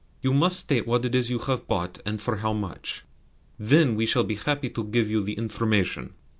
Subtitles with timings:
[0.23, 3.03] "You must state what it is you have bought, and for how much.
[3.59, 6.15] THEN we shall be happy to give you the information."